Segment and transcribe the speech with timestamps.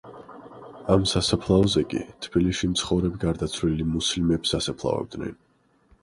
[0.93, 5.37] ამ სასაფლაოზე კი, თბილისში მცხოვრებ გარდაცვლილი მუსლიმებს ასაფლავებდნენ.